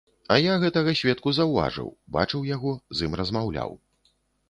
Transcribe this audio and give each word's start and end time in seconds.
А 0.35 0.37
я 0.43 0.55
гэтага 0.63 0.95
сведку 1.01 1.35
заўважыў, 1.39 1.93
бачыў 2.19 2.51
яго, 2.55 2.75
з 2.99 3.11
ім 3.11 3.23
размаўляў. 3.25 3.81